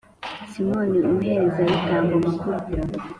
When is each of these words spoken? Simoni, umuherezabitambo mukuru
Simoni, 0.51 0.97
umuherezabitambo 1.09 2.13
mukuru 2.25 2.59